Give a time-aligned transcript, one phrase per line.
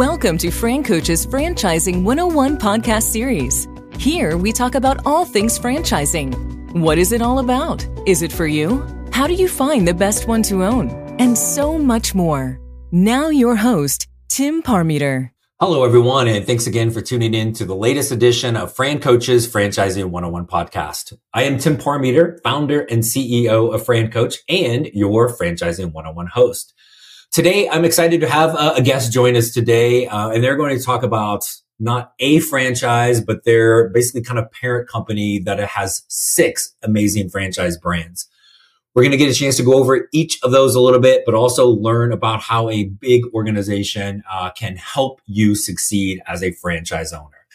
[0.00, 3.68] Welcome to FranCoach's Franchising 101 podcast series.
[3.98, 6.72] Here we talk about all things franchising.
[6.72, 7.86] What is it all about?
[8.06, 8.82] Is it for you?
[9.12, 10.88] How do you find the best one to own?
[11.20, 12.58] And so much more.
[12.90, 15.32] Now, your host, Tim Parmeter.
[15.60, 20.06] Hello, everyone, and thanks again for tuning in to the latest edition of FranCoach's Franchising
[20.06, 21.12] 101 podcast.
[21.34, 26.72] I am Tim Parmeter, founder and CEO of FranCoach and your Franchising 101 host.
[27.32, 30.84] Today, I'm excited to have a guest join us today, uh, and they're going to
[30.84, 31.44] talk about
[31.78, 37.78] not a franchise, but they're basically kind of parent company that has six amazing franchise
[37.78, 38.26] brands.
[38.96, 41.22] We're going to get a chance to go over each of those a little bit,
[41.24, 46.50] but also learn about how a big organization uh, can help you succeed as a
[46.50, 47.46] franchise owner.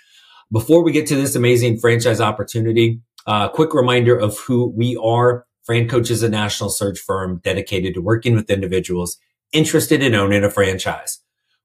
[0.53, 4.95] Before we get to this amazing franchise opportunity, a uh, quick reminder of who we
[5.03, 5.45] are.
[5.67, 9.17] FranCoach is a national search firm dedicated to working with individuals
[9.51, 11.19] interested in owning a franchise.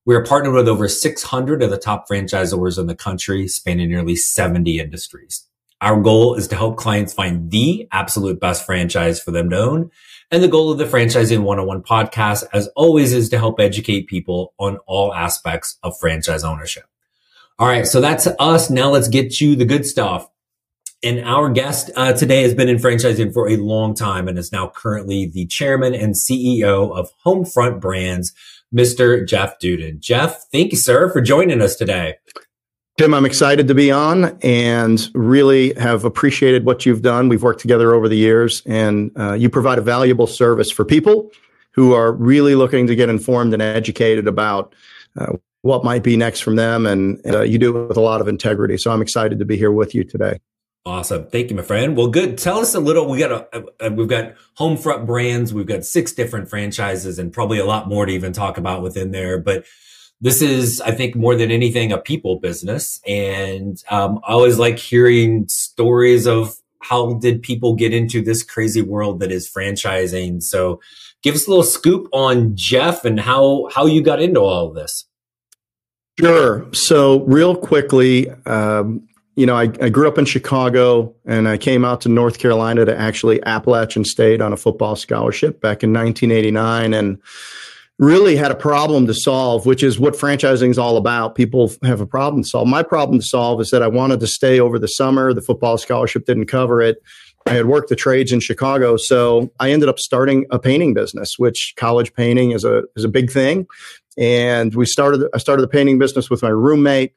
[0.06, 4.16] We are partnered with over 600 of the top franchisors in the country, spanning nearly
[4.16, 5.46] 70 industries.
[5.80, 9.90] Our goal is to help clients find the absolute best franchise for them to own.
[10.30, 14.54] And the goal of the Franchising 101 podcast, as always, is to help educate people
[14.58, 16.84] on all aspects of franchise ownership.
[17.58, 17.86] All right.
[17.86, 18.70] So that's us.
[18.70, 20.28] Now let's get you the good stuff.
[21.02, 24.52] And our guest uh, today has been in franchising for a long time and is
[24.52, 28.34] now currently the chairman and CEO of Homefront Brands,
[28.74, 29.26] Mr.
[29.26, 30.00] Jeff Dudan.
[30.00, 32.16] Jeff, thank you, sir, for joining us today.
[32.98, 37.30] Tim, I'm excited to be on and really have appreciated what you've done.
[37.30, 41.30] We've worked together over the years, and uh, you provide a valuable service for people
[41.70, 44.74] who are really looking to get informed and educated about
[45.18, 46.84] uh, what might be next from them.
[46.84, 48.76] And uh, you do it with a lot of integrity.
[48.76, 50.38] So I'm excited to be here with you today.
[50.86, 51.26] Awesome.
[51.26, 51.94] Thank you, my friend.
[51.94, 52.38] Well, good.
[52.38, 53.06] Tell us a little.
[53.06, 55.52] We got a, we've got Homefront brands.
[55.52, 59.10] We've got six different franchises and probably a lot more to even talk about within
[59.10, 59.38] there.
[59.38, 59.66] But
[60.22, 63.00] this is, I think, more than anything, a people business.
[63.06, 68.80] And um, I always like hearing stories of how did people get into this crazy
[68.80, 70.42] world that is franchising.
[70.42, 70.80] So,
[71.22, 74.74] give us a little scoop on Jeff and how how you got into all of
[74.74, 75.04] this.
[76.18, 76.72] Sure.
[76.72, 79.06] So, real quickly, um,
[79.36, 82.84] you know, I, I, grew up in Chicago and I came out to North Carolina
[82.84, 86.92] to actually Appalachian State on a football scholarship back in 1989.
[86.92, 87.18] And
[88.00, 91.34] really had a problem to solve, which is what franchising is all about.
[91.34, 92.66] People have a problem to solve.
[92.66, 95.34] My problem to solve is that I wanted to stay over the summer.
[95.34, 96.96] The football scholarship didn't cover it.
[97.46, 101.38] I had worked the trades in Chicago, so I ended up starting a painting business,
[101.38, 103.66] which college painting is a is a big thing.
[104.18, 107.12] And we started I started the painting business with my roommate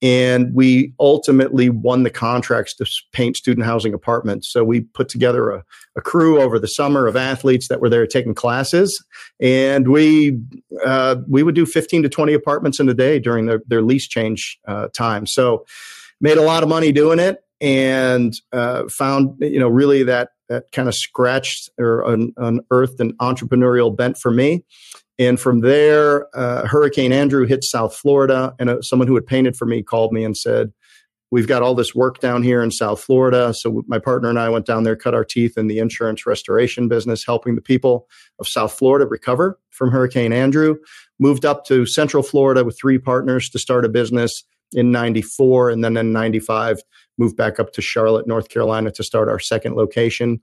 [0.00, 4.48] and we ultimately won the contracts to paint student housing apartments.
[4.48, 5.64] So we put together a,
[5.96, 9.04] a crew over the summer of athletes that were there taking classes,
[9.40, 10.38] and we
[10.84, 14.06] uh, we would do 15 to 20 apartments in a day during their, their lease
[14.06, 15.26] change uh, time.
[15.26, 15.66] So
[16.20, 20.70] made a lot of money doing it, and uh, found you know really that that
[20.72, 24.64] kind of scratched or un- unearthed an entrepreneurial bent for me.
[25.18, 29.56] And from there, uh, Hurricane Andrew hit South Florida, and uh, someone who had painted
[29.56, 30.72] for me called me and said,
[31.30, 33.52] We've got all this work down here in South Florida.
[33.52, 36.88] So my partner and I went down there, cut our teeth in the insurance restoration
[36.88, 38.08] business, helping the people
[38.38, 40.76] of South Florida recover from Hurricane Andrew.
[41.18, 44.42] Moved up to Central Florida with three partners to start a business
[44.72, 45.68] in 94.
[45.68, 46.80] And then in 95,
[47.18, 50.40] moved back up to Charlotte, North Carolina to start our second location.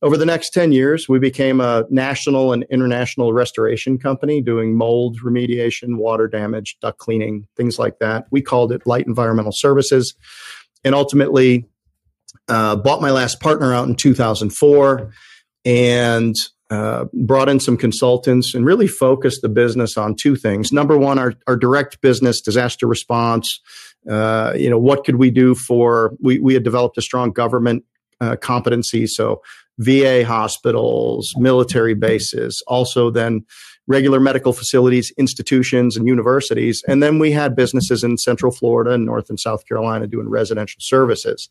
[0.00, 5.18] Over the next 10 years, we became a national and international restoration company doing mold
[5.24, 8.26] remediation, water damage, duct cleaning, things like that.
[8.30, 10.14] We called it Light Environmental Services.
[10.84, 11.66] And ultimately,
[12.46, 15.10] uh, bought my last partner out in 2004
[15.64, 16.34] and
[16.70, 20.70] uh, brought in some consultants and really focused the business on two things.
[20.70, 23.60] Number one, our, our direct business disaster response.
[24.08, 27.84] Uh, you know, what could we do for, we, we had developed a strong government
[28.20, 29.06] uh, competency.
[29.06, 29.42] So
[29.78, 33.44] VA hospitals, military bases, also then
[33.86, 36.84] regular medical facilities, institutions, and universities.
[36.86, 40.78] And then we had businesses in Central Florida and North and South Carolina doing residential
[40.80, 41.48] services.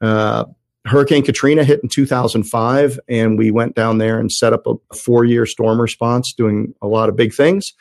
[0.00, 0.46] Uh,
[0.84, 5.24] Hurricane Katrina hit in 2005, and we went down there and set up a four
[5.24, 7.72] year storm response, doing a lot of big things.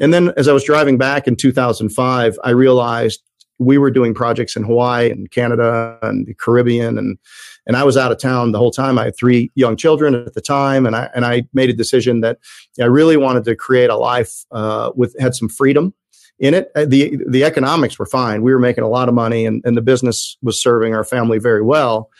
[0.00, 3.22] And then as I was driving back in 2005, I realized
[3.58, 7.18] we were doing projects in Hawaii and Canada and the Caribbean and
[7.66, 8.98] and I was out of town the whole time.
[8.98, 12.20] I had three young children at the time, and I and I made a decision
[12.20, 12.38] that
[12.80, 15.94] I really wanted to create a life uh, with had some freedom
[16.38, 16.70] in it.
[16.74, 18.42] Uh, the The economics were fine.
[18.42, 21.38] We were making a lot of money, and and the business was serving our family
[21.38, 22.10] very well.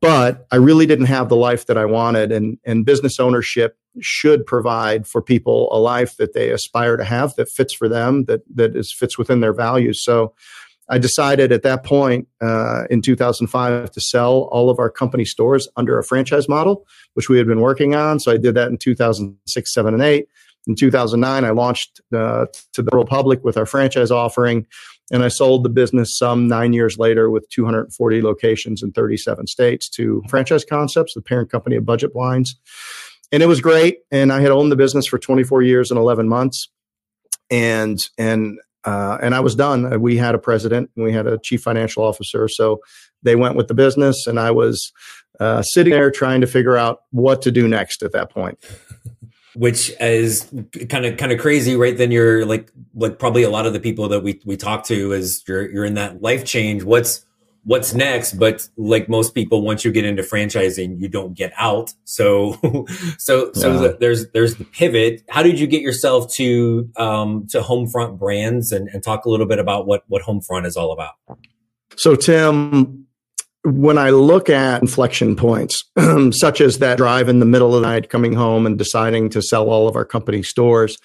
[0.00, 4.46] But I really didn't have the life that I wanted, and and business ownership should
[4.46, 8.40] provide for people a life that they aspire to have that fits for them, that
[8.54, 10.02] that is fits within their values.
[10.02, 10.34] So
[10.88, 15.68] I decided at that point uh, in 2005 to sell all of our company stores
[15.76, 18.20] under a franchise model, which we had been working on.
[18.20, 20.26] So I did that in 2006, 7, and 8.
[20.66, 24.66] In 2009, I launched uh, to the world public with our franchise offering,
[25.10, 29.88] and I sold the business some nine years later with 240 locations in 37 states
[29.90, 32.56] to Franchise Concepts, the parent company of Budget Blinds.
[33.32, 34.00] And it was great.
[34.10, 36.68] And I had owned the business for 24 years and 11 months.
[37.50, 40.00] And, and uh, and I was done.
[40.00, 42.80] We had a president, and we had a chief financial officer, so
[43.22, 44.92] they went with the business, and I was
[45.40, 48.58] uh, sitting there trying to figure out what to do next at that point.
[49.54, 50.50] Which is
[50.88, 51.94] kind of kind of crazy, right?
[51.94, 55.12] Then you're like like probably a lot of the people that we we talk to
[55.12, 56.84] is you're you're in that life change.
[56.84, 57.26] What's
[57.64, 61.94] what's next but like most people once you get into franchising you don't get out.
[62.04, 62.58] So
[63.18, 63.92] so so yeah.
[63.98, 65.22] there's there's the pivot.
[65.28, 68.72] How did you get yourself to um to homefront brands?
[68.72, 71.14] And, and talk a little bit about what what homefront is all about.
[71.96, 73.06] So tim
[73.64, 75.84] when i look at inflection points
[76.32, 79.40] such as that drive in the middle of the night coming home and deciding to
[79.40, 80.98] sell all of our company stores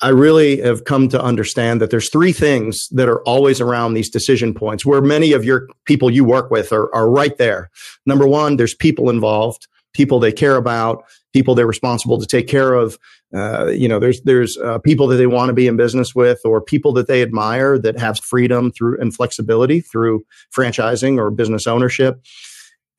[0.00, 4.08] I really have come to understand that there's three things that are always around these
[4.08, 7.70] decision points where many of your people you work with are, are right there.
[8.06, 11.04] Number one, there's people involved, people they care about,
[11.34, 12.98] people they're responsible to take care of.
[13.34, 16.40] Uh, you know, there's there's uh, people that they want to be in business with,
[16.44, 21.66] or people that they admire that have freedom through and flexibility through franchising or business
[21.66, 22.24] ownership.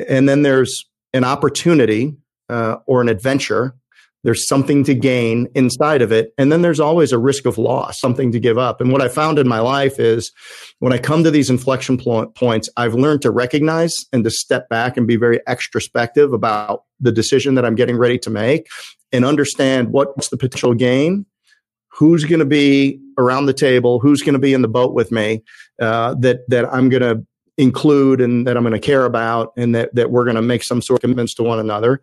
[0.07, 2.15] And then there's an opportunity
[2.49, 3.75] uh, or an adventure
[4.25, 6.33] there's something to gain inside of it.
[6.39, 8.81] And then there's always a risk of loss, something to give up.
[8.81, 10.31] And what I found in my life is
[10.79, 14.97] when I come to these inflection points, I've learned to recognize and to step back
[14.97, 18.67] and be very extrospective about the decision that I'm getting ready to make
[19.11, 21.27] and understand what's the potential gain
[21.89, 25.11] who's going to be around the table, who's going to be in the boat with
[25.11, 25.43] me,
[25.79, 27.25] uh, that that I'm going to
[27.57, 30.63] include and that I'm going to care about, and that that we're going to make
[30.63, 32.01] some sort of commitments to one another.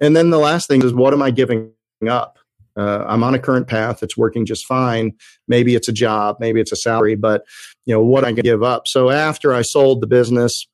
[0.00, 1.70] And then the last thing is, what am I giving
[2.08, 2.38] up?
[2.76, 4.02] Uh, I'm on a current path.
[4.02, 5.12] It's working just fine.
[5.46, 7.44] Maybe it's a job, maybe it's a salary, but
[7.86, 8.88] you know what I can give up.
[8.88, 10.66] So after I sold the business,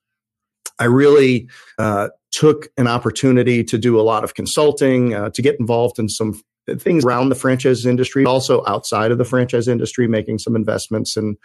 [0.79, 1.47] I really
[1.77, 6.09] uh, took an opportunity to do a lot of consulting, uh, to get involved in
[6.09, 6.41] some
[6.79, 11.37] things around the franchise industry, also outside of the franchise industry, making some investments in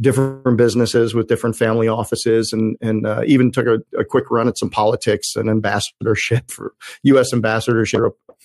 [0.00, 4.48] different businesses with different family offices, and and uh, even took a, a, quick run
[4.48, 7.32] at some politics and ambassadorship for U.S.
[7.32, 8.02] ambassadorship,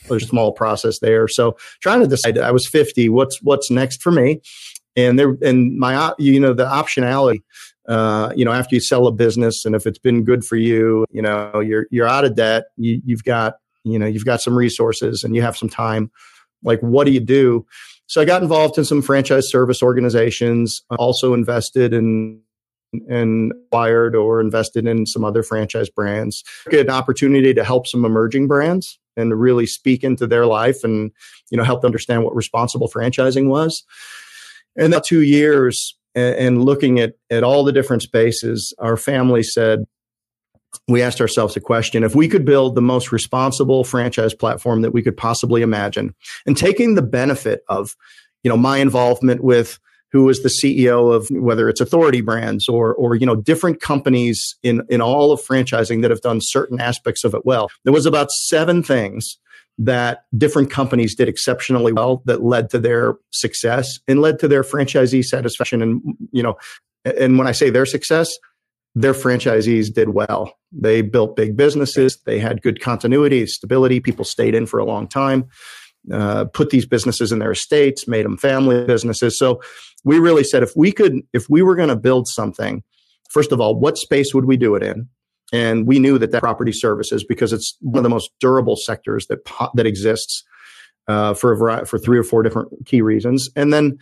[0.10, 1.28] a small process there.
[1.28, 3.10] So trying to decide, I was 50.
[3.10, 4.42] What's what's next for me?
[4.96, 7.42] And there, and my, you know, the optionality
[7.88, 11.06] uh, you know, after you sell a business and if it's been good for you,
[11.12, 14.56] you know, you're you're out of debt, you, you've got you know you've got some
[14.56, 16.12] resources and you have some time
[16.64, 17.66] like what do you do?
[18.08, 22.42] So i got involved in some franchise service organizations uh, also invested in
[23.10, 26.44] and acquired or invested in some other franchise brands.
[26.70, 30.84] Get an opportunity to help some emerging brands and to really speak into their life
[30.84, 31.12] and
[31.50, 33.84] you know help them understand what responsible franchising was.
[34.76, 39.44] And that two years and, and looking at at all the different spaces our family
[39.44, 39.86] said
[40.88, 44.92] we asked ourselves a question if we could build the most responsible franchise platform that
[44.92, 46.14] we could possibly imagine
[46.46, 47.96] and taking the benefit of
[48.44, 49.80] you know my involvement with
[50.12, 54.56] who was the CEO of whether it's authority brands or or you know different companies
[54.64, 57.70] in in all of franchising that have done certain aspects of it well.
[57.84, 59.38] There was about seven things
[59.80, 64.64] that different companies did exceptionally well that led to their success and led to their
[64.64, 66.02] franchisee satisfaction and
[66.32, 66.56] you know
[67.06, 68.38] and when i say their success
[68.96, 70.54] their franchisees did well.
[70.72, 72.20] They built big businesses.
[72.26, 74.00] They had good continuity, stability.
[74.00, 75.46] People stayed in for a long time.
[76.12, 79.38] Uh, put these businesses in their estates, made them family businesses.
[79.40, 79.62] So
[80.04, 82.84] we really said if we could, if we were going to build something,
[83.30, 85.08] first of all, what space would we do it in?
[85.54, 89.28] And we knew that that property services because it's one of the most durable sectors
[89.28, 89.40] that
[89.76, 90.44] that exists
[91.08, 93.50] uh, for a variety, for three or four different key reasons.
[93.56, 93.98] And then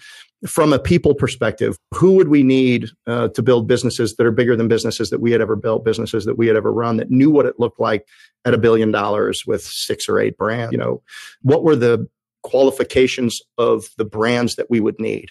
[0.48, 4.56] from a people perspective, who would we need uh, to build businesses that are bigger
[4.56, 7.30] than businesses that we had ever built, businesses that we had ever run, that knew
[7.30, 8.08] what it looked like
[8.46, 10.72] at a billion dollars with six or eight brands?
[10.72, 11.02] You know,
[11.42, 12.08] what were the
[12.44, 15.30] qualifications of the brands that we would need?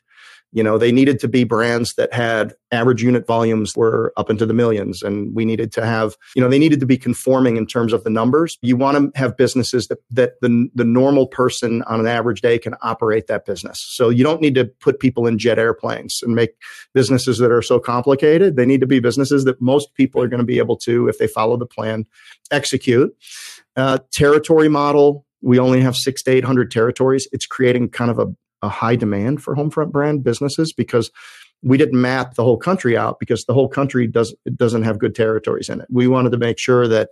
[0.53, 4.47] You know, they needed to be brands that had average unit volumes were up into
[4.47, 5.03] the millions.
[5.03, 8.05] And we needed to have, you know, they needed to be conforming in terms of
[8.05, 8.59] the numbers.
[8.63, 12.59] You want to have businesses that, that the, the normal person on an average day
[12.59, 13.81] can operate that business.
[13.81, 16.51] So you don't need to put people in jet airplanes and make
[16.95, 18.57] businesses that are so complicated.
[18.57, 21.19] They need to be businesses that most people are going to be able to, if
[21.19, 22.07] they follow the plan,
[22.51, 23.15] execute.
[23.77, 27.27] Uh, territory model we only have six to 800 territories.
[27.33, 28.27] It's creating kind of a,
[28.63, 31.11] a high demand for Homefront brand businesses because
[31.63, 35.15] we didn't map the whole country out because the whole country does, doesn't have good
[35.15, 35.87] territories in it.
[35.91, 37.11] We wanted to make sure that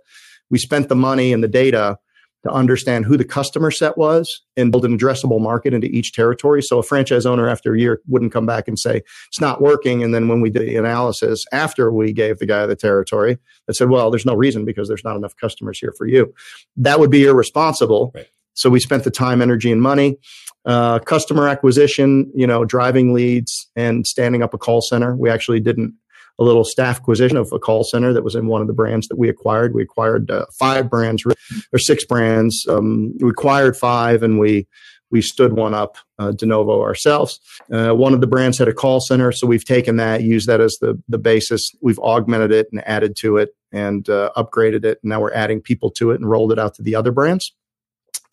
[0.49, 1.99] we spent the money and the data
[2.43, 6.61] to understand who the customer set was and build an addressable market into each territory.
[6.61, 10.03] So a franchise owner after a year wouldn't come back and say, it's not working.
[10.03, 13.37] And then when we did the analysis after we gave the guy the territory
[13.67, 16.33] that said, well, there's no reason because there's not enough customers here for you.
[16.77, 18.11] That would be irresponsible.
[18.15, 18.27] Right.
[18.53, 20.17] So we spent the time, energy, and money.
[20.65, 25.15] Uh, customer acquisition, you know, driving leads and standing up a call center.
[25.15, 25.93] We actually didn't
[26.39, 29.07] a little staff acquisition of a call center that was in one of the brands
[29.09, 29.75] that we acquired.
[29.75, 32.65] We acquired uh, five brands or six brands.
[32.67, 34.67] Um, we acquired five and we
[35.11, 37.39] we stood one up uh, de novo ourselves.
[37.73, 40.61] Uh, one of the brands had a call center, so we've taken that, used that
[40.61, 41.71] as the the basis.
[41.81, 44.99] We've augmented it and added to it and uh, upgraded it.
[45.03, 47.53] And now we're adding people to it and rolled it out to the other brands.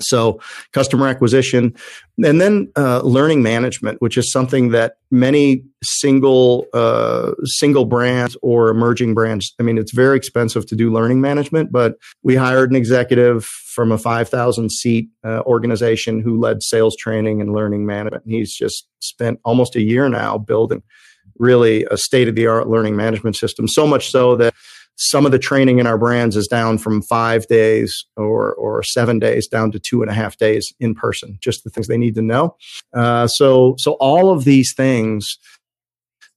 [0.01, 0.41] So
[0.73, 1.75] customer acquisition
[2.23, 8.69] and then uh, learning management, which is something that many single uh, single brands or
[8.69, 9.55] emerging brands.
[9.59, 13.93] I mean, it's very expensive to do learning management, but we hired an executive from
[13.93, 18.25] a 5,000 seat uh, organization who led sales training and learning management.
[18.25, 20.83] And he's just spent almost a year now building
[21.39, 23.69] really a state of the art learning management system.
[23.69, 24.55] So much so that
[24.97, 29.19] some of the training in our brands is down from five days or, or seven
[29.19, 32.15] days down to two and a half days in person, just the things they need
[32.15, 32.57] to know.
[32.95, 35.39] Uh, so, so all of these things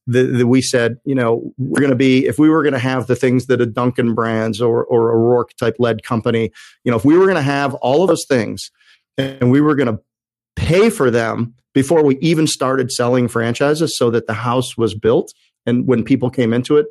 [0.06, 3.06] that, we said, you know, we're going to be, if we were going to have
[3.06, 6.50] the things that a Dunkin' Brands or, or a Roark type led company,
[6.84, 8.70] you know, if we were going to have all of those things
[9.16, 10.02] and we were going to
[10.56, 15.32] pay for them before we even started selling franchises so that the house was built
[15.66, 16.86] and when people came into it,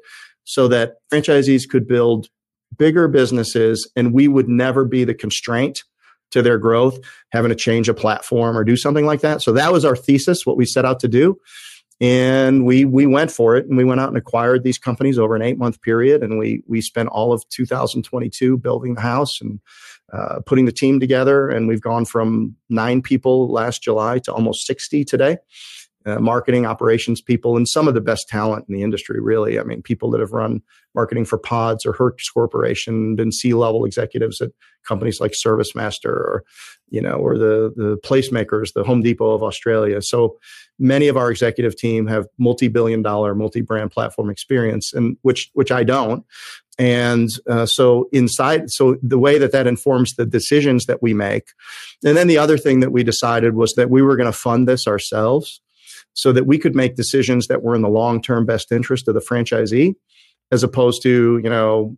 [0.50, 2.28] so that franchisees could build
[2.76, 5.84] bigger businesses and we would never be the constraint
[6.32, 6.98] to their growth,
[7.32, 9.44] having to change a platform or do something like that.
[9.44, 11.38] So that was our thesis, what we set out to do.
[12.02, 15.36] And we we went for it and we went out and acquired these companies over
[15.36, 16.24] an eight month period.
[16.24, 19.60] And we we spent all of 2022 building the house and
[20.12, 21.48] uh, putting the team together.
[21.48, 25.38] And we've gone from nine people last July to almost 60 today
[26.06, 29.60] uh, marketing operations people and some of the best talent in the industry, really.
[29.60, 30.62] I mean, people that have run
[30.96, 34.52] marketing for Pods or Hertz Corporation, been C-level executives at
[34.88, 36.44] companies like ServiceMaster or,
[36.90, 40.02] you know, or the, the placemakers, the Home Depot of Australia.
[40.02, 40.38] So
[40.80, 45.84] many of our executive team have multi-billion dollar, multi-brand platform experience and which, which I
[45.84, 46.26] don't.
[46.80, 51.50] And uh, so inside, so the way that that informs the decisions that we make.
[52.06, 54.66] And then the other thing that we decided was that we were going to fund
[54.66, 55.60] this ourselves
[56.14, 59.14] so that we could make decisions that were in the long term best interest of
[59.14, 59.96] the franchisee
[60.52, 61.96] as opposed to you know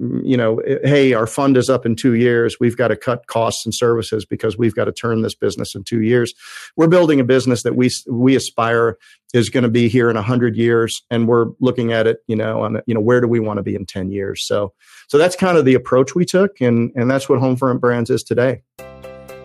[0.00, 2.56] mm, you know eh, hey our fund is up in 2 years.
[2.60, 5.84] We've got to cut costs and services because we've got to turn this business in
[5.84, 6.34] 2 years.
[6.76, 8.98] We're building a business that we we aspire
[9.34, 12.62] is going to be here in 100 years and we're looking at it you know
[12.62, 14.46] on you know where do we want to be in 10 years?
[14.46, 14.72] So
[15.08, 18.22] so that's kind of the approach we took and and that's what homefront brands is
[18.22, 18.62] today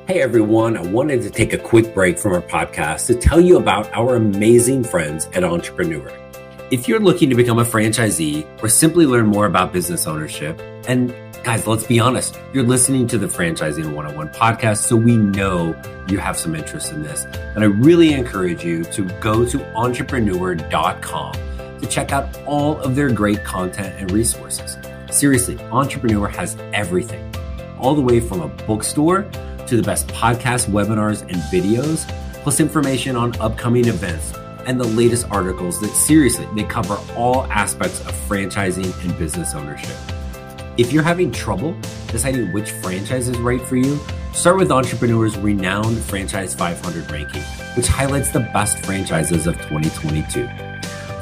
[0.07, 3.57] Hey everyone, I wanted to take a quick break from our podcast to tell you
[3.57, 6.09] about our amazing friends at Entrepreneur.
[6.71, 11.13] If you're looking to become a franchisee or simply learn more about business ownership, and
[11.43, 15.75] guys, let's be honest, you're listening to the Franchising 101 podcast, so we know
[16.07, 17.25] you have some interest in this.
[17.25, 21.33] And I really encourage you to go to entrepreneur.com
[21.81, 24.77] to check out all of their great content and resources.
[25.11, 27.29] Seriously, Entrepreneur has everything,
[27.77, 29.29] all the way from a bookstore
[29.67, 32.07] to the best podcasts, webinars, and videos,
[32.43, 34.33] plus information on upcoming events
[34.65, 39.95] and the latest articles that seriously they cover all aspects of franchising and business ownership.
[40.77, 41.75] If you're having trouble
[42.07, 43.99] deciding which franchise is right for you,
[44.33, 47.41] start with Entrepreneur's renowned Franchise 500 ranking,
[47.75, 50.66] which highlights the best franchises of 2022.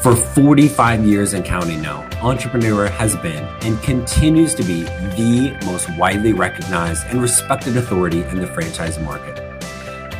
[0.05, 5.89] For 45 years and counting now, Entrepreneur has been and continues to be the most
[5.97, 9.33] widely recognized and respected authority in the franchise market.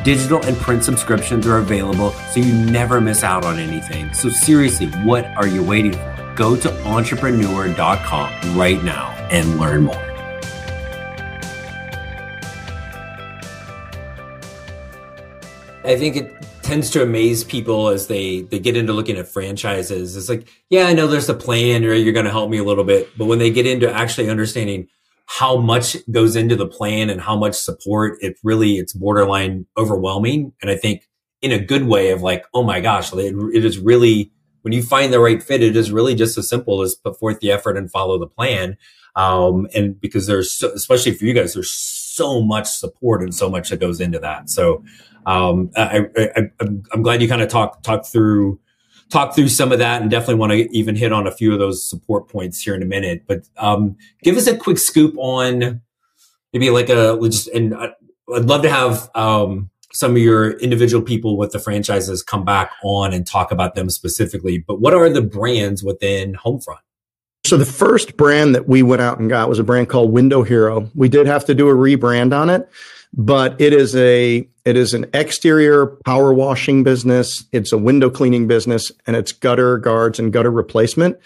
[0.02, 4.12] Digital and print subscriptions are available so you never miss out on anything.
[4.12, 6.32] So, seriously, what are you waiting for?
[6.34, 9.94] Go to entrepreneur.com right now and learn more.
[15.84, 20.16] I think it tends to amaze people as they they get into looking at franchises.
[20.16, 22.64] It's like, yeah, I know there's a plan, or you're going to help me a
[22.64, 24.88] little bit, but when they get into actually understanding
[25.26, 30.52] how much goes into the plan and how much support, it really it's borderline overwhelming.
[30.60, 31.08] And I think
[31.40, 34.32] in a good way of like, oh my gosh, it, it is really
[34.62, 37.38] when you find the right fit, it is really just as simple as put forth
[37.38, 38.76] the effort and follow the plan.
[39.14, 43.48] Um, and because there's so, especially for you guys, there's so much support and so
[43.48, 44.50] much that goes into that.
[44.50, 44.82] So
[45.26, 46.08] um, I,
[46.60, 48.60] am glad you kind of talk talk through
[49.10, 51.58] talk through some of that and definitely want to even hit on a few of
[51.58, 53.24] those support points here in a minute.
[53.26, 55.80] But um, give us a quick scoop on
[56.52, 61.36] maybe like a just and I'd love to have um, some of your individual people
[61.36, 64.58] with the franchises come back on and talk about them specifically.
[64.58, 66.80] But what are the brands within Homefront?
[67.46, 70.42] So the first brand that we went out and got was a brand called Window
[70.42, 70.90] Hero.
[70.94, 72.68] We did have to do a rebrand on it,
[73.16, 77.44] but it is a it is an exterior power washing business.
[77.52, 81.16] It's a window cleaning business and it's gutter guards and gutter replacement.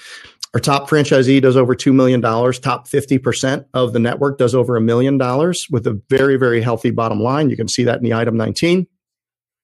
[0.52, 2.20] Our top franchisee does over $2 million.
[2.20, 6.90] Top 50% of the network does over a million dollars with a very, very healthy
[6.90, 7.50] bottom line.
[7.50, 8.86] You can see that in the item 19.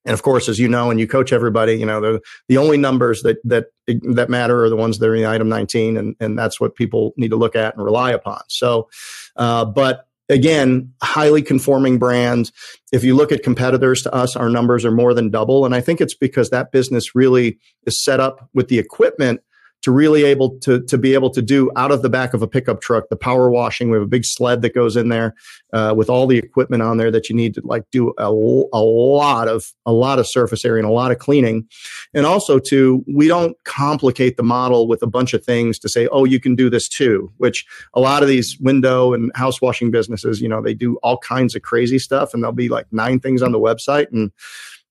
[0.06, 2.76] And of course, as you know, and you coach everybody, you know, the, the only
[2.76, 5.96] numbers that, that, that matter are the ones that are in item 19.
[5.96, 8.40] And, and that's what people need to look at and rely upon.
[8.48, 8.88] So,
[9.34, 12.50] uh, but again, highly conforming brand.
[12.92, 15.64] If you look at competitors to us, our numbers are more than double.
[15.64, 19.40] And I think it's because that business really is set up with the equipment
[19.82, 22.48] to really able to to be able to do out of the back of a
[22.48, 23.90] pickup truck the power washing.
[23.90, 25.34] We have a big sled that goes in there
[25.72, 28.82] uh, with all the equipment on there that you need to like do a, a
[28.82, 31.68] lot of a lot of surface area and a lot of cleaning,
[32.14, 36.08] and also to we don't complicate the model with a bunch of things to say
[36.08, 37.30] oh you can do this too.
[37.36, 37.64] Which
[37.94, 41.54] a lot of these window and house washing businesses you know they do all kinds
[41.54, 44.32] of crazy stuff and there'll be like nine things on the website and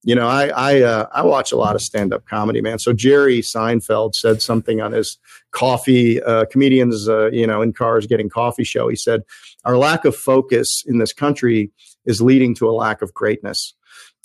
[0.06, 2.78] you know, I I uh, I watch a lot of stand up comedy, man.
[2.78, 5.18] So Jerry Seinfeld said something on his
[5.52, 8.88] coffee uh, comedians, uh, you know, in cars getting coffee show.
[8.88, 9.24] He said,
[9.66, 11.72] "Our lack of focus in this country
[12.06, 13.74] is leading to a lack of greatness."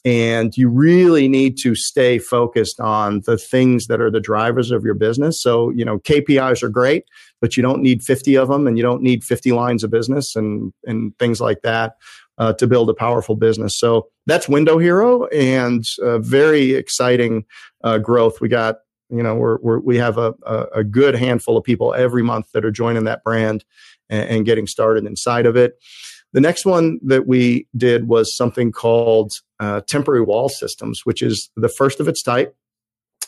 [0.05, 4.83] And you really need to stay focused on the things that are the drivers of
[4.83, 5.43] your business.
[5.43, 7.05] So, you know, KPIs are great,
[7.39, 10.35] but you don't need 50 of them and you don't need 50 lines of business
[10.37, 11.97] and, and things like that
[12.41, 13.79] uh, to build a powerful business.
[13.79, 17.45] So that's Window Hero and uh, very exciting
[17.85, 18.41] uh, growth.
[18.41, 18.77] We got,
[19.11, 22.51] you know, we're, we're we have a, a, a, good handful of people every month
[22.53, 23.65] that are joining that brand
[24.09, 25.75] and, and getting started inside of it.
[26.33, 31.51] The next one that we did was something called uh, temporary wall systems, which is
[31.57, 32.57] the first of its type.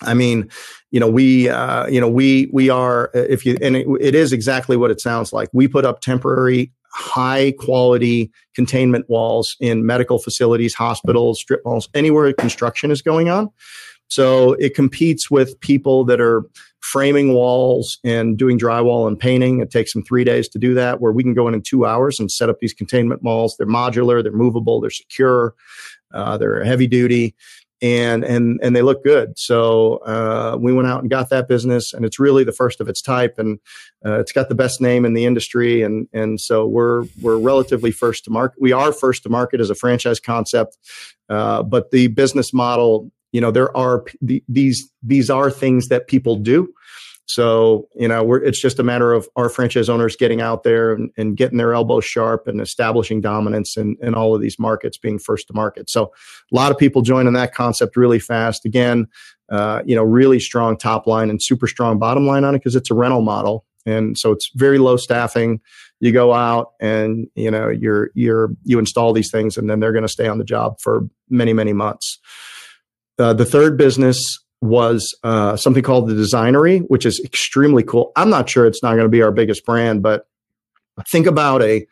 [0.01, 0.51] I mean,
[0.91, 4.33] you know, we, uh, you know, we, we are, if you, and it, it is
[4.33, 5.51] exactly what it sounds like.
[5.53, 12.33] We put up temporary high quality containment walls in medical facilities, hospitals, strip malls, anywhere
[12.33, 13.51] construction is going on.
[14.09, 16.45] So it competes with people that are
[16.81, 19.61] framing walls and doing drywall and painting.
[19.61, 21.87] It takes them three days to do that, where we can go in in two
[21.87, 23.57] hours and set up these containment walls.
[23.57, 25.55] They're modular, they're movable, they're secure,
[26.13, 27.35] uh, they're heavy duty
[27.83, 29.37] and and and they look good.
[29.37, 32.89] So uh, we went out and got that business, and it's really the first of
[32.89, 33.59] its type, and
[34.07, 37.91] uh, it's got the best name in the industry, and and so we're we're relatively
[37.91, 38.63] first to market.
[38.63, 40.79] We are first to market as a franchise concept,
[41.29, 46.37] uh, but the business model, you know, there are these these are things that people
[46.37, 46.73] do.
[47.27, 51.11] So, you know, it's just a matter of our franchise owners getting out there and,
[51.17, 55.19] and getting their elbows sharp and establishing dominance in, in all of these markets, being
[55.19, 55.89] first to market.
[55.89, 56.13] So,
[56.53, 58.65] a lot of people joining that concept really fast.
[58.65, 59.07] Again,
[59.51, 62.75] uh, you know, really strong top line and super strong bottom line on it because
[62.75, 63.65] it's a rental model.
[63.85, 65.61] And so it's very low staffing.
[66.01, 69.93] You go out and, you know, you're, you're, you install these things and then they're
[69.93, 72.19] going to stay on the job for many, many months.
[73.19, 78.13] Uh, the third business was uh, something called the Designery, which is extremely cool.
[78.17, 80.27] I'm not sure it's not going to be our biggest brand, but
[81.09, 81.85] think about a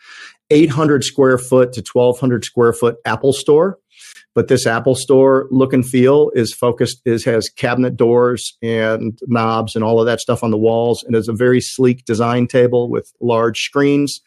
[0.51, 3.79] 800 square foot to 1200 square foot Apple store.
[4.35, 9.75] But this Apple store look and feel is focused, is has cabinet doors and knobs
[9.75, 11.03] and all of that stuff on the walls.
[11.03, 14.21] And it's a very sleek design table with large screens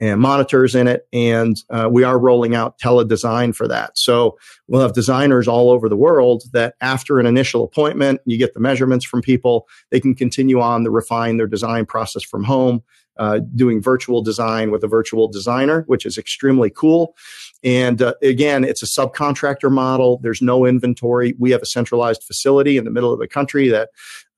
[0.00, 1.06] and monitors in it.
[1.12, 3.96] And uh, we are rolling out teledesign for that.
[3.96, 8.54] So we'll have designers all over the world that after an initial appointment, you get
[8.54, 12.82] the measurements from people, they can continue on to refine their design process from home.
[13.16, 17.14] Uh, doing virtual design with a virtual designer, which is extremely cool.
[17.62, 20.18] And uh, again, it's a subcontractor model.
[20.20, 21.36] There's no inventory.
[21.38, 23.90] We have a centralized facility in the middle of the country that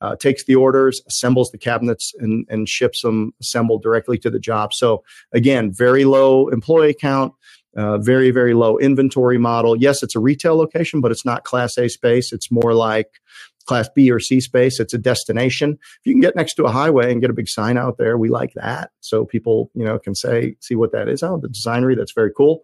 [0.03, 4.39] uh, takes the orders, assembles the cabinets, and, and ships them assembled directly to the
[4.39, 4.75] job.
[4.75, 7.33] So again, very low employee count.
[7.77, 9.77] Uh, very very low inventory model.
[9.77, 12.33] Yes, it's a retail location, but it's not Class A space.
[12.33, 13.21] It's more like
[13.66, 14.81] class B or C space.
[14.81, 15.79] It's a destination.
[16.00, 18.16] If you can get next to a highway and get a big sign out there,
[18.16, 18.90] we like that.
[19.00, 21.22] So people, you know, can say, see what that is.
[21.22, 21.96] Oh, the designery.
[21.96, 22.62] That's very cool.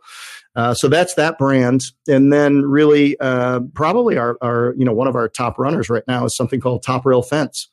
[0.54, 1.82] Uh, so that's that brand.
[2.06, 6.04] And then really, uh, probably our, our, you know, one of our top runners right
[6.06, 7.68] now is something called Top Rail Fence.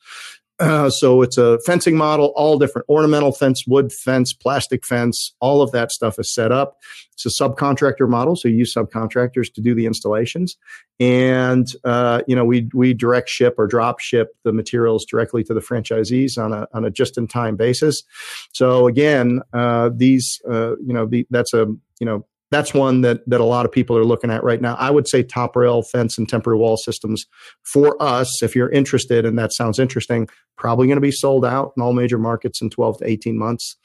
[0.59, 5.61] Uh, so it's a fencing model, all different ornamental fence, wood fence, plastic fence, all
[5.61, 6.77] of that stuff is set up.
[7.13, 10.57] It's a subcontractor model, so you use subcontractors to do the installations,
[10.99, 15.53] and uh, you know we we direct ship or drop ship the materials directly to
[15.53, 18.03] the franchisees on a on a just in time basis.
[18.53, 21.65] So again, uh, these uh, you know the, that's a
[21.99, 24.75] you know that's one that that a lot of people are looking at right now.
[24.75, 27.25] I would say top rail fence and temporary wall systems
[27.63, 31.73] for us, if you're interested and that sounds interesting, probably going to be sold out
[31.75, 33.77] in all major markets in 12 to 18 months.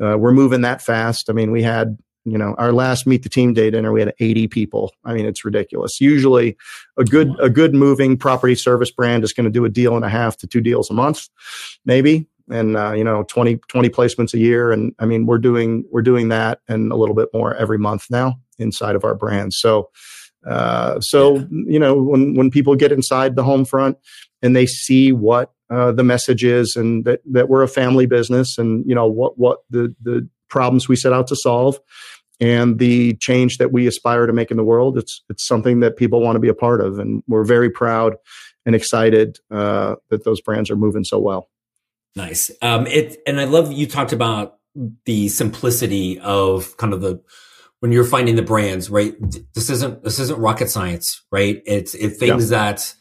[0.00, 1.30] Uh, we're moving that fast.
[1.30, 4.12] I mean, we had you know our last meet the team day dinner we had
[4.20, 6.56] 80 people i mean it's ridiculous usually
[6.98, 10.04] a good a good moving property service brand is going to do a deal and
[10.04, 11.28] a half to two deals a month
[11.86, 14.72] maybe and uh, you know 20 20 placements a year.
[14.72, 18.06] And i mean we're doing we're doing that and a little bit more every month
[18.10, 19.54] now inside of our brand.
[19.54, 19.90] So
[20.46, 21.44] uh, so yeah.
[21.50, 23.98] you know when when people get inside the home front
[24.42, 28.58] and they see what uh, the message is and that that we're a family business
[28.58, 31.78] and you know what what the the problems we set out to solve
[32.40, 35.96] and the change that we aspire to make in the world it's it's something that
[35.96, 36.98] people want to be a part of.
[36.98, 38.16] And we're very proud
[38.64, 41.48] and excited uh, that those brands are moving so well
[42.16, 42.50] Nice.
[42.60, 44.58] Um, it and I love you talked about
[45.04, 47.22] the simplicity of kind of the
[47.80, 49.14] when you're finding the brands, right?
[49.54, 51.62] This isn't this isn't rocket science, right?
[51.66, 52.58] It's it things yeah.
[52.58, 52.94] that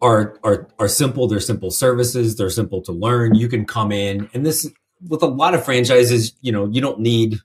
[0.00, 1.28] are are are simple.
[1.28, 2.36] They're simple services.
[2.36, 3.34] They're simple to learn.
[3.34, 4.68] You can come in, and this
[5.06, 7.38] with a lot of franchises, you know, you don't need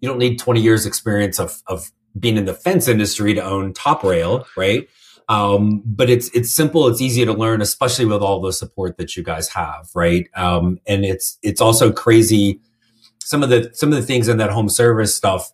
[0.00, 3.72] you don't need 20 years experience of of being in the fence industry to own
[3.72, 4.88] Top Rail, right?
[5.28, 9.16] Um, but it's it's simple, it's easy to learn, especially with all the support that
[9.16, 10.28] you guys have, right?
[10.36, 12.60] Um, and it's it's also crazy.
[13.20, 15.50] Some of the some of the things in that home service stuff,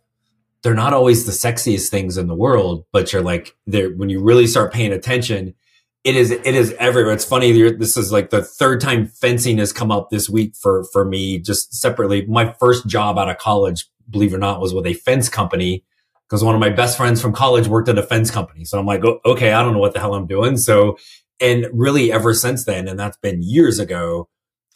[0.63, 4.23] they're not always the sexiest things in the world, but you're like, they're when you
[4.23, 5.55] really start paying attention,
[6.05, 7.15] it is it is everywhere.
[7.15, 7.53] It's funny.
[7.73, 11.39] This is like the third time fencing has come up this week for for me,
[11.39, 12.27] just separately.
[12.27, 15.83] My first job out of college, believe it or not, was with a fence company
[16.33, 18.65] because one of my best friends from college worked at a fence company.
[18.65, 20.57] So I'm like, oh, okay, I don't know what the hell I'm doing.
[20.57, 20.97] So,
[21.43, 24.31] and really ever since then, and that's been years ago,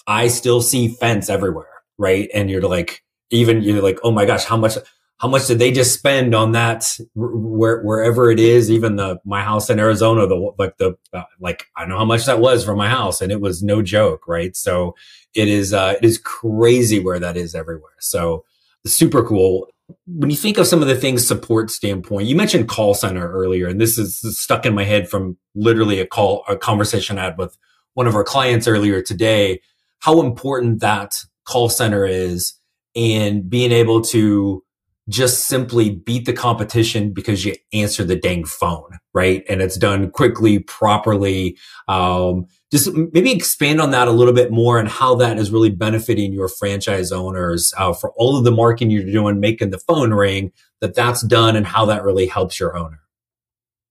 [0.06, 1.70] I still see fence everywhere.
[1.96, 2.28] Right.
[2.34, 4.74] And you're like, even you're like, oh my gosh, how much,
[5.16, 9.42] how much did they just spend on that where, wherever it is, even the, my
[9.42, 12.76] house in Arizona, the, like the, uh, like, I know how much that was for
[12.76, 14.28] my house and it was no joke.
[14.28, 14.54] Right.
[14.54, 14.94] So
[15.34, 17.96] it is, uh, it is crazy where that is everywhere.
[17.98, 18.44] So
[18.84, 19.68] super cool
[20.06, 23.68] when you think of some of the things support standpoint, you mentioned call center earlier,
[23.68, 27.38] and this is stuck in my head from literally a call, a conversation I had
[27.38, 27.56] with
[27.94, 29.60] one of our clients earlier today,
[30.00, 32.54] how important that call center is
[32.94, 34.62] and being able to
[35.08, 39.44] just simply beat the competition because you answer the dang phone, right?
[39.48, 41.56] And it's done quickly, properly.
[41.86, 45.70] Um, just maybe expand on that a little bit more and how that is really
[45.70, 50.12] benefiting your franchise owners uh, for all of the marketing you're doing, making the phone
[50.12, 53.00] ring, that that's done and how that really helps your owner.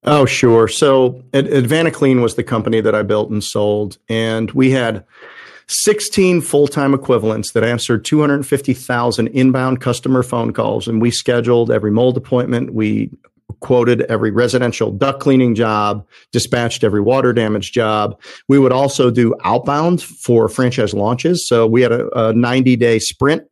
[0.04, 0.68] Oh, sure.
[0.68, 5.04] So Ad- Clean was the company that I built and sold, and we had
[5.68, 12.18] 16 full-time equivalents that answered 250,000 inbound customer phone calls, and we scheduled every mold
[12.18, 12.74] appointment.
[12.74, 13.10] We
[13.60, 18.20] quoted every residential duct cleaning job, dispatched every water damage job.
[18.48, 21.48] We would also do outbound for franchise launches.
[21.48, 23.44] So we had a, a 90 day sprint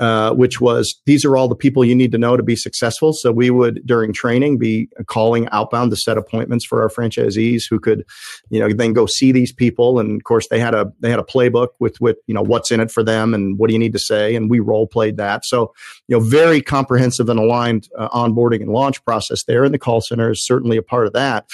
[0.00, 3.12] uh, which was these are all the people you need to know to be successful.
[3.12, 7.78] So we would during training be calling outbound to set appointments for our franchisees who
[7.78, 8.04] could,
[8.50, 10.00] you know, then go see these people.
[10.00, 12.70] And of course, they had a they had a playbook with with you know what's
[12.70, 15.18] in it for them and what do you need to say, and we role played
[15.18, 15.44] that.
[15.44, 15.72] So
[16.08, 20.00] you know, very comprehensive and aligned uh, onboarding and launch process there, and the call
[20.00, 21.46] center is certainly a part of that.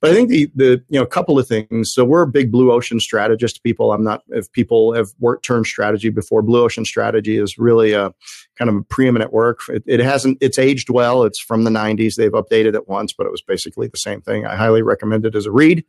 [0.00, 1.92] But I think the the you know a couple of things.
[1.92, 3.92] So we're big blue ocean strategist people.
[3.92, 6.42] I'm not if people have worked term strategy before.
[6.42, 8.12] Blue ocean strategy is really a
[8.56, 9.60] kind of a preeminent work.
[9.68, 11.24] It, it, hasn't, it's aged well.
[11.24, 12.14] It's from the 90s.
[12.16, 14.46] They've updated it once, but it was basically the same thing.
[14.46, 15.84] I highly recommend it as a read.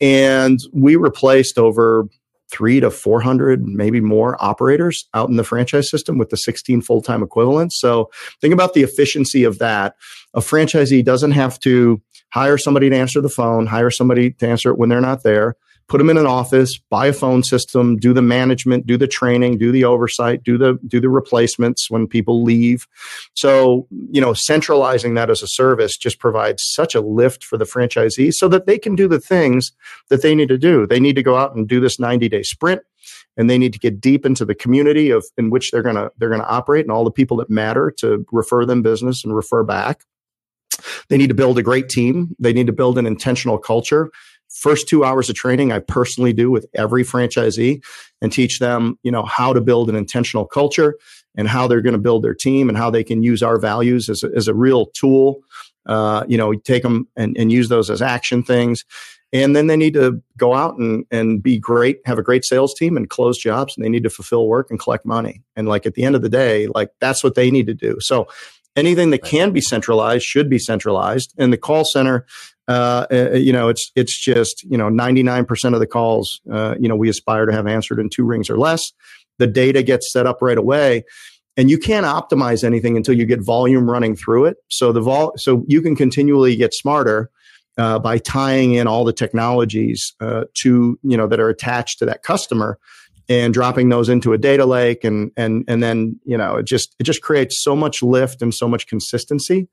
[0.00, 2.08] And we replaced over
[2.50, 7.00] three to 400, maybe more operators out in the franchise system with the 16 full
[7.00, 7.78] time equivalents.
[7.80, 9.94] So think about the efficiency of that.
[10.34, 12.00] A franchisee doesn't have to
[12.32, 15.56] hire somebody to answer the phone, hire somebody to answer it when they're not there
[15.90, 19.58] put them in an office, buy a phone system, do the management, do the training,
[19.58, 22.86] do the oversight, do the do the replacements when people leave.
[23.34, 27.64] So, you know, centralizing that as a service just provides such a lift for the
[27.64, 29.72] franchisees so that they can do the things
[30.08, 30.86] that they need to do.
[30.86, 32.82] They need to go out and do this 90-day sprint
[33.36, 36.12] and they need to get deep into the community of in which they're going to
[36.18, 39.34] they're going to operate and all the people that matter to refer them business and
[39.34, 40.04] refer back.
[41.08, 42.36] They need to build a great team.
[42.38, 44.10] They need to build an intentional culture
[44.60, 47.82] first two hours of training I personally do with every franchisee
[48.20, 50.96] and teach them, you know, how to build an intentional culture
[51.34, 54.10] and how they're going to build their team and how they can use our values
[54.10, 55.40] as a, as a real tool.
[55.86, 58.84] Uh, you know, take them and, and use those as action things.
[59.32, 62.74] And then they need to go out and, and be great, have a great sales
[62.74, 65.42] team and close jobs and they need to fulfill work and collect money.
[65.56, 67.96] And like at the end of the day, like that's what they need to do.
[68.00, 68.28] So
[68.76, 71.34] anything that can be centralized should be centralized.
[71.38, 72.26] And the call center,
[72.68, 76.40] uh, uh you know, it's it's just you know, ninety nine percent of the calls,
[76.52, 78.92] uh, you know, we aspire to have answered in two rings or less.
[79.38, 81.04] The data gets set up right away,
[81.56, 84.58] and you can't optimize anything until you get volume running through it.
[84.68, 87.30] So the vol, so you can continually get smarter.
[87.78, 92.04] Uh, by tying in all the technologies uh, to you know that are attached to
[92.04, 92.78] that customer
[93.30, 96.94] and dropping those into a data lake and and and then you know it just
[96.98, 99.68] it just creates so much lift and so much consistency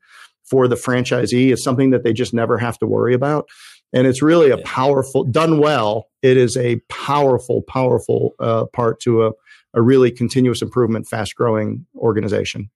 [0.49, 3.47] for the franchisee it's something that they just never have to worry about.
[3.93, 9.25] And it's really a powerful done well it is a powerful powerful uh, part to
[9.25, 9.31] a,
[9.73, 12.69] a really continuous improvement fast growing organization.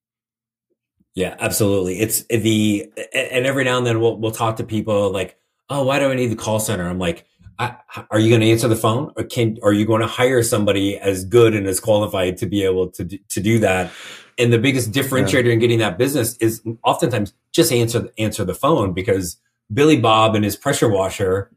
[1.15, 1.99] Yeah absolutely.
[1.99, 5.37] It's the and every now and then we'll, we'll talk to people like
[5.69, 6.87] oh why do i need the call center?
[6.87, 7.25] I'm like
[7.59, 7.75] I,
[8.09, 9.11] are you going to answer the phone?
[9.15, 12.63] Or can are you going to hire somebody as good and as qualified to be
[12.63, 13.91] able to do, to do that
[14.41, 15.53] and the biggest differentiator yeah.
[15.53, 19.37] in getting that business is oftentimes just answer answer the phone because
[19.73, 21.51] Billy Bob and his pressure washer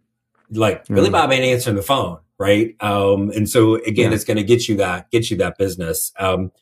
[0.51, 0.95] like mm.
[0.95, 4.15] Billy Bob ain't answering the phone right um, and so again yeah.
[4.15, 6.53] it's going to get you that get you that business um,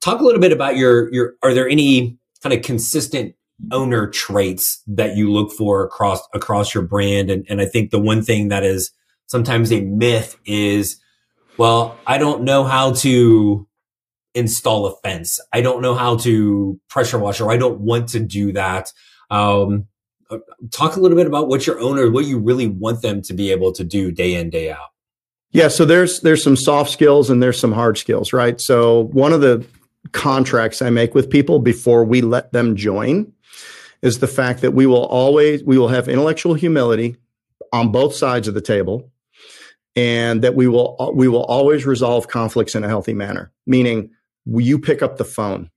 [0.00, 3.34] talk a little bit about your your are there any kind of consistent
[3.72, 7.98] owner traits that you look for across across your brand and, and i think the
[7.98, 8.90] one thing that is
[9.26, 11.00] sometimes a myth is
[11.56, 13.66] well i don't know how to
[14.36, 15.40] install a fence.
[15.52, 18.92] I don't know how to pressure wash or i don't want to do that.
[19.30, 19.88] Um,
[20.30, 20.38] uh,
[20.70, 23.50] talk a little bit about what your owner what you really want them to be
[23.50, 24.90] able to do day in day out.
[25.50, 28.60] Yeah so there's there's some soft skills and there's some hard skills right?
[28.60, 29.66] So one of the
[30.12, 33.32] contracts i make with people before we let them join
[34.02, 37.16] is the fact that we will always we will have intellectual humility
[37.72, 39.10] on both sides of the table
[39.96, 44.10] and that we will we will always resolve conflicts in a healthy manner meaning
[44.46, 45.70] you pick up the phone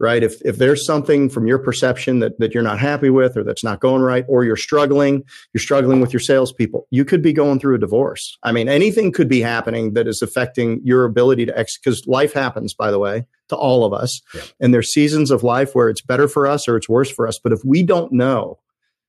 [0.00, 0.22] right?
[0.22, 3.64] If, if there's something from your perception that, that you're not happy with or that's
[3.64, 7.58] not going right, or you're struggling, you're struggling with your salespeople, you could be going
[7.58, 8.38] through a divorce.
[8.42, 12.32] I mean, anything could be happening that is affecting your ability to execute, because life
[12.32, 14.20] happens, by the way, to all of us.
[14.34, 14.42] Yeah.
[14.60, 17.38] And there's seasons of life where it's better for us or it's worse for us.
[17.42, 18.58] But if we don't know,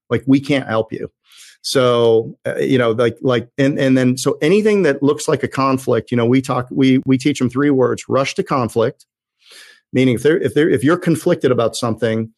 [0.09, 1.11] like we can't help you.
[1.61, 5.47] So, uh, you know, like, like, and, and then, so anything that looks like a
[5.47, 9.05] conflict, you know, we talk, we, we teach them three words, rush to conflict
[9.93, 12.31] Meaning, if they're if they're if you're conflicted about something,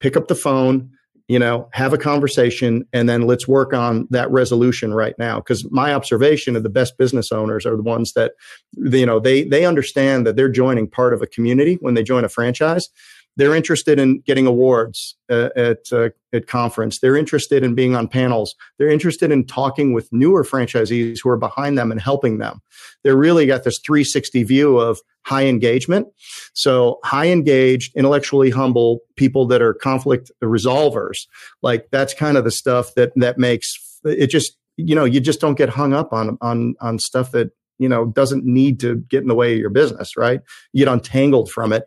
[0.00, 0.90] pick up the phone,
[1.26, 5.38] you know, have a conversation, and then let's work on that resolution right now.
[5.38, 8.32] Because my observation of the best business owners are the ones that,
[8.76, 12.24] you know, they they understand that they're joining part of a community when they join
[12.24, 12.90] a franchise
[13.38, 16.98] they're interested in getting awards uh, at uh, at conference.
[16.98, 18.54] They're interested in being on panels.
[18.76, 22.60] They're interested in talking with newer franchisees who are behind them and helping them.
[23.04, 26.08] They're really got this 360 view of high engagement.
[26.52, 31.26] So high engaged, intellectually humble people that are conflict resolvers.
[31.62, 35.40] Like that's kind of the stuff that that makes it just you know you just
[35.40, 39.22] don't get hung up on on on stuff that you know doesn't need to get
[39.22, 40.40] in the way of your business right
[40.72, 41.84] you get untangled from it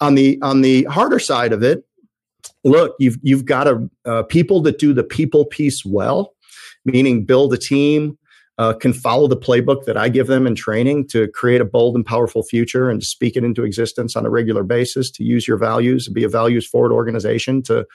[0.00, 1.84] on the on the harder side of it,
[2.64, 6.34] look, you've you've got a uh, people that do the people piece well,
[6.84, 8.18] meaning build a team,
[8.58, 11.96] uh, can follow the playbook that I give them in training to create a bold
[11.96, 15.48] and powerful future and to speak it into existence on a regular basis, to use
[15.48, 17.86] your values, to be a values forward organization, to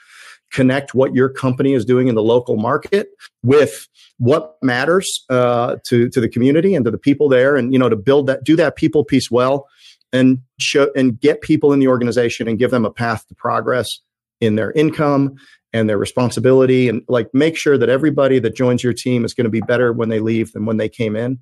[0.52, 3.10] connect what your company is doing in the local market
[3.42, 3.88] with
[4.18, 7.88] what matters uh, to to the community and to the people there, and you know
[7.88, 9.68] to build that do that people piece well
[10.12, 14.00] and show and get people in the organization and give them a path to progress
[14.40, 15.36] in their income
[15.72, 19.44] and their responsibility and like make sure that everybody that joins your team is going
[19.44, 21.38] to be better when they leave than when they came in.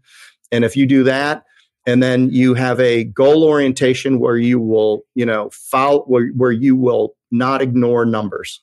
[0.51, 1.45] And if you do that
[1.87, 6.53] and then you have a goal orientation where you will you know follow where, where
[6.53, 8.61] you will not ignore numbers.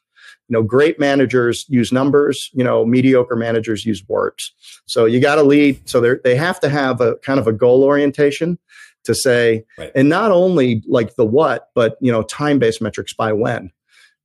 [0.50, 4.54] You know great managers use numbers you know mediocre managers use words.
[4.86, 7.54] So you got to lead so they they have to have a kind of a
[7.54, 8.58] goal orientation
[9.06, 9.92] to say, right.
[9.96, 13.72] and not only like the what, but you know, time based metrics by when.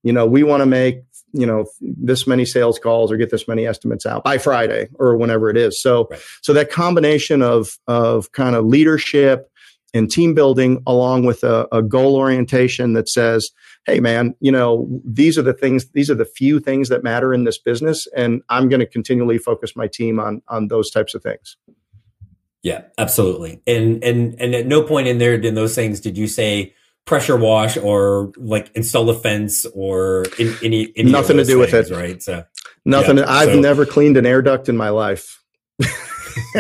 [0.03, 3.49] You know, we want to make you know this many sales calls or get this
[3.49, 5.81] many estimates out by Friday or whenever it is.
[5.83, 6.21] So, right.
[6.43, 9.51] so that combination of of kind of leadership
[9.97, 13.51] and team building along with a, a goal orientation that says,
[13.87, 17.33] hey, man, you know, these are the things, these are the few things that matter
[17.33, 18.07] in this business.
[18.17, 21.57] And I'm going to continually focus my team on, on those types of things.
[22.67, 23.63] Yeah, absolutely.
[23.65, 26.75] And, and, and at no point in there in those things did you say,
[27.05, 31.89] pressure wash or like install a fence or in, any, any nothing to do things,
[31.89, 32.45] with it right so
[32.85, 33.61] nothing yeah, i've so.
[33.61, 35.41] never cleaned an air duct in my life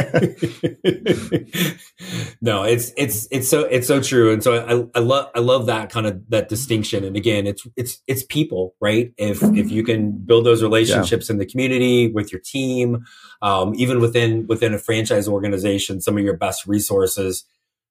[2.40, 4.54] no, it's it's it's so it's so true, and so
[4.94, 7.04] I I love I love that kind of that distinction.
[7.04, 9.12] And again, it's it's it's people, right?
[9.18, 11.34] If if you can build those relationships yeah.
[11.34, 13.04] in the community with your team,
[13.42, 17.44] um, even within within a franchise organization, some of your best resources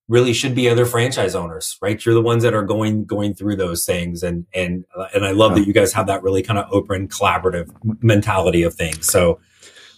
[0.08, 2.04] really should be other franchise owners, right?
[2.04, 5.32] You're the ones that are going going through those things, and and uh, and I
[5.32, 5.60] love yeah.
[5.60, 7.70] that you guys have that really kind of open, collaborative
[8.02, 9.06] mentality of things.
[9.06, 9.40] So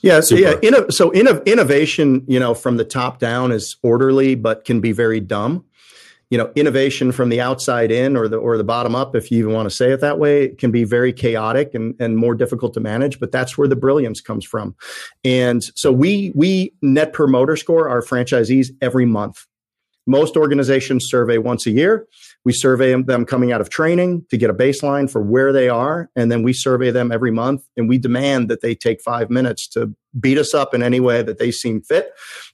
[0.08, 4.36] yeah, so yeah, inno- so inno- innovation, you know, from the top down is orderly,
[4.36, 5.66] but can be very dumb.
[6.30, 9.40] You know, innovation from the outside in, or the or the bottom up, if you
[9.40, 12.74] even want to say it that way, can be very chaotic and and more difficult
[12.74, 13.20] to manage.
[13.20, 14.76] But that's where the brilliance comes from.
[15.24, 19.46] And so we we net promoter score our franchisees every month.
[20.06, 22.08] Most organizations survey once a year.
[22.46, 26.10] We survey them coming out of training to get a baseline for where they are.
[26.16, 29.68] And then we survey them every month and we demand that they take five minutes
[29.70, 32.12] to beat us up in any way that they seem fit.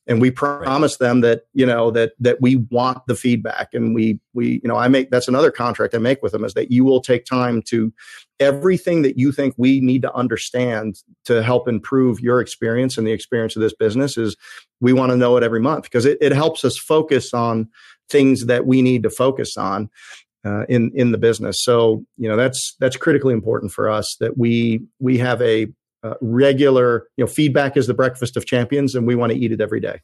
[0.07, 3.69] And we promise them that, you know, that, that we want the feedback.
[3.73, 6.55] And we, we, you know, I make, that's another contract I make with them is
[6.55, 7.93] that you will take time to
[8.39, 13.11] everything that you think we need to understand to help improve your experience and the
[13.11, 14.35] experience of this business is
[14.81, 17.69] we want to know it every month because it, it helps us focus on
[18.09, 19.89] things that we need to focus on
[20.45, 21.63] uh, in in the business.
[21.63, 25.67] So you know that's that's critically important for us that we we have a
[26.03, 29.51] uh, regular you know feedback is the breakfast of champions, and we want to eat
[29.51, 30.01] it every day.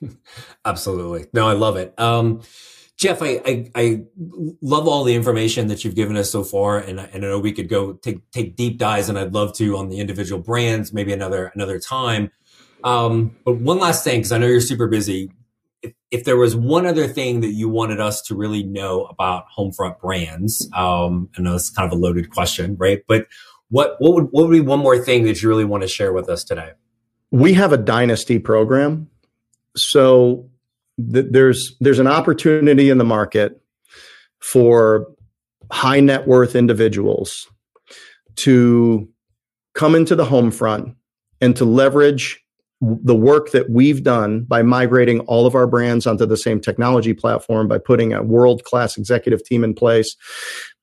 [0.64, 1.98] Absolutely, no, I love it.
[1.98, 2.42] Um,
[2.98, 4.02] Jeff, I, I, I
[4.60, 7.40] love all the information that you've given us so far, and I, and I know
[7.40, 10.92] we could go take take deep dives, and I'd love to on the individual brands,
[10.92, 12.30] maybe another another time.
[12.84, 15.30] Um, but one last thing, because I know you're super busy
[15.82, 19.44] if, if there was one other thing that you wanted us to really know about
[19.56, 23.02] Homefront brands, um, I know it's kind of a loaded question, right?
[23.06, 23.26] But
[23.68, 26.12] what what would what would be one more thing that you really want to share
[26.12, 26.72] with us today?
[27.30, 29.08] We have a dynasty program,
[29.76, 30.50] so
[31.12, 33.60] th- there's there's an opportunity in the market
[34.40, 35.06] for
[35.70, 37.48] high net worth individuals
[38.36, 39.08] to
[39.74, 40.94] come into the home front
[41.40, 42.41] and to leverage
[42.82, 47.14] the work that we've done by migrating all of our brands onto the same technology
[47.14, 50.16] platform, by putting a world class executive team in place,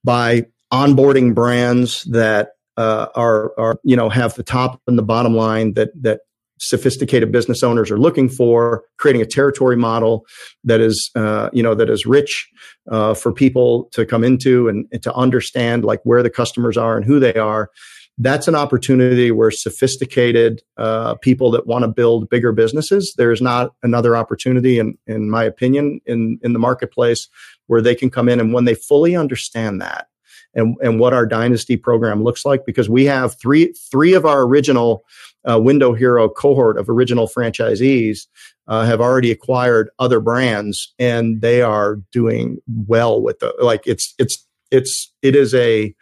[0.04, 5.36] by onboarding brands that uh, are are you know have the top and the bottom
[5.36, 6.22] line that that
[6.62, 10.26] sophisticated business owners are looking for, creating a territory model
[10.64, 12.48] that is uh, you know that is rich
[12.90, 16.96] uh, for people to come into and, and to understand like where the customers are
[16.96, 17.70] and who they are
[18.20, 23.74] that's an opportunity where sophisticated uh, people that want to build bigger businesses there's not
[23.82, 27.28] another opportunity in, in my opinion in, in the marketplace
[27.68, 30.08] where they can come in and when they fully understand that
[30.54, 34.42] and, and what our dynasty program looks like because we have three three of our
[34.42, 35.06] original
[35.50, 38.28] uh, window hero cohort of original franchisees
[38.68, 44.14] uh, have already acquired other brands and they are doing well with the like it's
[44.20, 45.96] it's it's it is a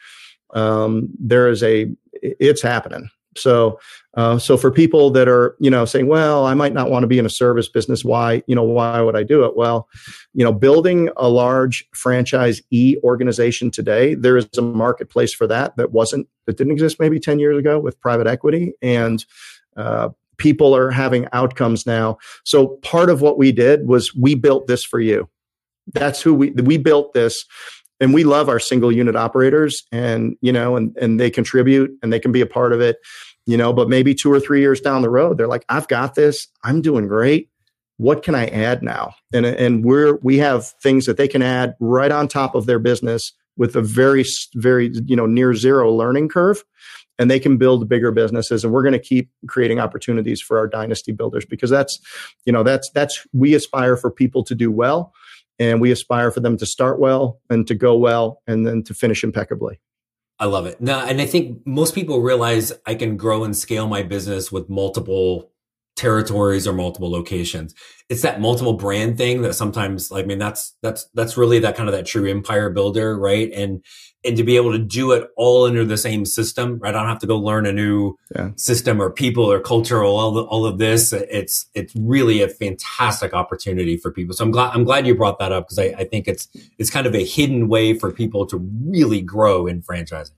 [0.58, 1.88] um, there is a
[2.22, 3.10] it's happening.
[3.38, 3.80] So,
[4.16, 7.08] uh, so for people that are, you know, saying, well, I might not want to
[7.08, 8.04] be in a service business.
[8.04, 9.56] Why, you know, why would I do it?
[9.56, 9.88] Well,
[10.34, 15.78] you know, building a large franchise e organization today, there is a marketplace for that
[15.78, 18.74] that wasn't, that didn't exist maybe 10 years ago with private equity.
[18.82, 19.24] And,
[19.76, 22.18] uh, people are having outcomes now.
[22.44, 25.30] So part of what we did was we built this for you.
[25.94, 27.46] That's who we, we built this
[28.00, 32.12] and we love our single unit operators and you know and and they contribute and
[32.12, 32.98] they can be a part of it
[33.46, 36.16] you know but maybe two or three years down the road they're like i've got
[36.16, 36.48] this.
[36.64, 37.50] I'm doing great.
[37.98, 39.16] What can i add now?
[39.34, 42.80] And and we're we have things that they can add right on top of their
[42.80, 46.64] business with a very very you know near zero learning curve
[47.20, 50.68] and they can build bigger businesses and we're going to keep creating opportunities for our
[50.68, 52.00] dynasty builders because that's
[52.46, 55.14] you know that's that's we aspire for people to do well
[55.60, 58.94] and we aspire for them to start well and to go well and then to
[58.94, 59.80] finish impeccably.
[60.40, 60.80] I love it.
[60.80, 64.70] Now, and I think most people realize I can grow and scale my business with
[64.70, 65.52] multiple
[65.96, 67.74] territories or multiple locations.
[68.08, 71.90] It's that multiple brand thing that sometimes, I mean, that's, that's, that's really that kind
[71.90, 73.52] of that true empire builder, right?
[73.52, 73.84] And,
[74.26, 76.94] and to be able to do it all under the same system, right?
[76.94, 78.52] I don't have to go learn a new yeah.
[78.56, 81.14] system or people or culture or all, all of this.
[81.14, 84.36] It's, it's really a fantastic opportunity for people.
[84.36, 86.48] So I'm glad, I'm glad you brought that up because I, I think it's,
[86.78, 90.32] it's kind of a hidden way for people to really grow in franchising.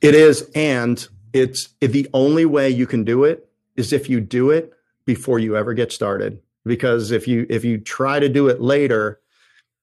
[0.00, 0.50] It is.
[0.54, 4.72] And it's the only way you can do it is if you do it
[5.04, 9.20] before you ever get started because if you if you try to do it later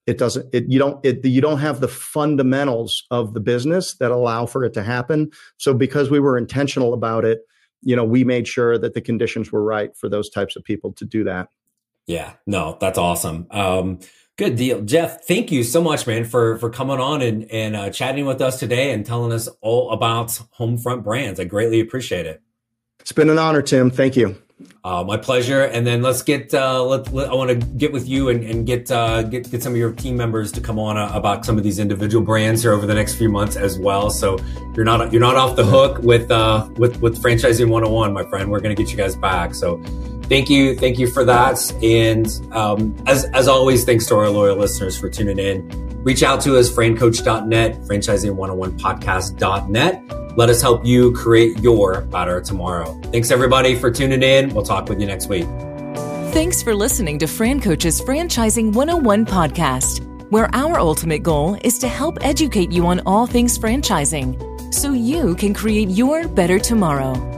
[0.07, 4.09] it doesn't it you don't it you don't have the fundamentals of the business that
[4.09, 5.29] allow for it to happen.
[5.57, 7.41] So because we were intentional about it
[7.83, 10.93] you know we made sure that the conditions were right for those types of people
[10.93, 11.49] to do that.
[12.07, 12.33] Yeah.
[12.47, 13.47] No that's awesome.
[13.51, 13.99] Um
[14.37, 14.81] good deal.
[14.81, 18.41] Jeff thank you so much man for for coming on and and uh, chatting with
[18.41, 21.39] us today and telling us all about homefront brands.
[21.39, 22.41] I greatly appreciate it.
[23.01, 23.91] It's been an honor tim.
[23.91, 24.41] Thank you
[24.83, 25.63] uh, my pleasure.
[25.63, 28.65] And then let's get uh, let, let I want to get with you and, and
[28.65, 31.57] get uh, get get some of your team members to come on uh, about some
[31.57, 34.09] of these individual brands here over the next few months as well.
[34.09, 34.37] So
[34.75, 38.49] you're not you're not off the hook with uh, with with franchising 101, my friend.
[38.49, 39.53] We're going to get you guys back.
[39.53, 39.81] So
[40.23, 41.59] thank you thank you for that.
[41.83, 45.86] And um, as as always, thanks to our loyal listeners for tuning in.
[46.07, 52.93] Reach out to us, francoach.net, franchising101podcast.net let us help you create your better tomorrow.
[53.11, 54.53] Thanks everybody for tuning in.
[54.53, 55.45] We'll talk with you next week.
[56.31, 62.19] Thanks for listening to FranCoach's Franchising 101 podcast, where our ultimate goal is to help
[62.21, 67.36] educate you on all things franchising so you can create your better tomorrow.